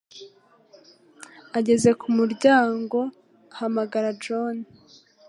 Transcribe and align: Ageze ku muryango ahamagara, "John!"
Ageze 1.57 1.89
ku 1.99 2.07
muryango 2.17 2.97
ahamagara, 3.53 4.09
"John!" 4.23 4.57